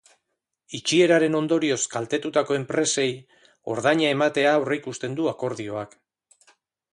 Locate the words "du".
5.21-5.29